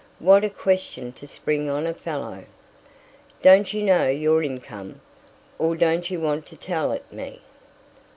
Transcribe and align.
"What 0.17 0.43
a 0.43 0.49
question 0.49 1.11
to 1.11 1.27
spring 1.27 1.69
on 1.69 1.85
a 1.85 1.93
fellow!" 1.93 2.45
"Don't 3.43 3.71
you 3.71 3.83
know 3.83 4.07
your 4.07 4.41
income? 4.41 4.99
Or 5.59 5.75
don't 5.75 6.09
you 6.09 6.19
want 6.19 6.47
to 6.47 6.55
tell 6.55 6.91
it 6.91 7.13
me?" 7.13 7.39